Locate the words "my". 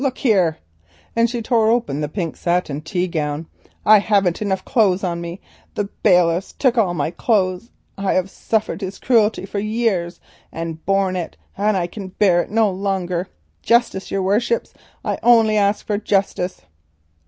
6.95-7.11